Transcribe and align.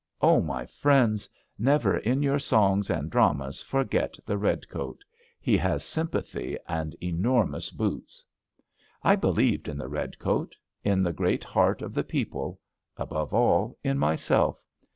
my 0.41 0.65
friends, 0.65 1.29
never 1.59 1.95
in 1.99 2.23
your 2.23 2.39
songs 2.39 2.89
and 2.89 3.11
dramas 3.11 3.61
forget 3.61 4.17
the 4.25 4.35
redcoat. 4.35 5.03
He 5.39 5.55
has 5.57 5.83
sympathy 5.85 6.57
and 6.67 6.95
enormous 7.03 7.69
boots. 7.69 8.25
I 9.03 9.15
believed 9.15 9.67
in 9.67 9.77
the 9.77 9.87
redcoat; 9.87 10.55
in 10.83 11.03
the 11.03 11.13
great 11.13 11.43
heart 11.43 11.83
of 11.83 11.93
the 11.93 12.03
people: 12.03 12.59
above 12.97 13.31
all 13.31 13.77
in 13.83 13.99
myself. 13.99 14.59